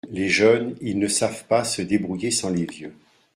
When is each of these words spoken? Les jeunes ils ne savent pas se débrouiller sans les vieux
Les 0.09 0.29
jeunes 0.29 0.75
ils 0.81 0.97
ne 0.97 1.07
savent 1.07 1.45
pas 1.45 1.63
se 1.63 1.83
débrouiller 1.83 2.31
sans 2.31 2.49
les 2.49 2.65
vieux 2.65 2.95